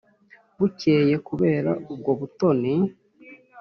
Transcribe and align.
bukeye 0.57 1.15
kubera 1.27 1.71
ubwo 1.91 2.11
butoni, 2.19 2.73